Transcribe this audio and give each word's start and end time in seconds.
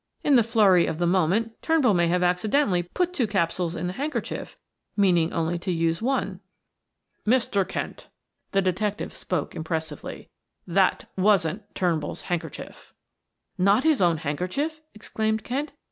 "In 0.23 0.35
the 0.35 0.41
flurry 0.41 0.87
of 0.87 0.97
the 0.97 1.05
moment, 1.05 1.61
Turnbull 1.61 1.93
may 1.93 2.07
have 2.07 2.23
accidentally 2.23 2.81
put 2.81 3.13
two 3.13 3.27
capsules 3.27 3.75
in 3.75 3.85
the 3.85 3.93
handkerchief, 3.93 4.57
meaning 4.97 5.31
only 5.31 5.59
to 5.59 5.71
use 5.71 6.01
one." 6.01 6.39
"Mr. 7.23 7.67
Kent," 7.67 8.07
the 8.51 8.63
detective 8.63 9.13
spoke 9.13 9.53
impressively, 9.55 10.31
"that 10.65 11.07
wasn't 11.15 11.61
Turnbull's 11.75 12.23
handkerchief." 12.23 12.95
"Not 13.59 13.83
his 13.83 14.01
own 14.01 14.17
handkerchief!" 14.17 14.81
exclaimed 14.95 15.43
Kent. 15.43 15.73